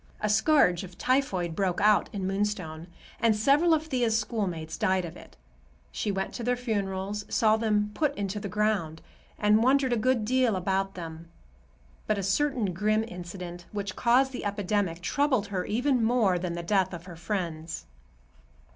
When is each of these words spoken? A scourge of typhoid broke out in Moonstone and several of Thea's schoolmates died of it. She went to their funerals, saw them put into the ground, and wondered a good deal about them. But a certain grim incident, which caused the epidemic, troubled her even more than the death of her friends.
A 0.19 0.29
scourge 0.29 0.83
of 0.83 0.97
typhoid 0.97 1.55
broke 1.55 1.79
out 1.79 2.09
in 2.11 2.25
Moonstone 2.25 2.87
and 3.19 3.35
several 3.35 3.71
of 3.71 3.85
Thea's 3.85 4.17
schoolmates 4.17 4.75
died 4.75 5.05
of 5.05 5.15
it. 5.15 5.37
She 5.91 6.11
went 6.11 6.33
to 6.33 6.43
their 6.43 6.55
funerals, 6.55 7.23
saw 7.29 7.55
them 7.55 7.91
put 7.93 8.15
into 8.15 8.39
the 8.39 8.49
ground, 8.49 9.03
and 9.37 9.61
wondered 9.61 9.93
a 9.93 9.97
good 9.97 10.25
deal 10.25 10.55
about 10.55 10.95
them. 10.95 11.29
But 12.07 12.17
a 12.17 12.23
certain 12.23 12.73
grim 12.73 13.05
incident, 13.07 13.67
which 13.71 13.95
caused 13.95 14.31
the 14.31 14.43
epidemic, 14.43 15.01
troubled 15.03 15.45
her 15.49 15.65
even 15.65 16.03
more 16.03 16.39
than 16.39 16.53
the 16.53 16.63
death 16.63 16.95
of 16.95 17.05
her 17.05 17.15
friends. 17.15 17.85